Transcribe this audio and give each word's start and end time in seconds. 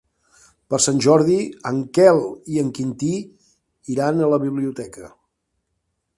Per 0.73 0.77
Sant 0.85 1.01
Jordi 1.05 1.35
en 1.71 1.81
Quel 1.97 2.23
i 2.55 2.59
en 2.63 2.73
Quintí 2.79 3.13
iran 3.97 4.19
a 4.31 4.35
la 4.35 4.43
biblioteca. 4.49 5.13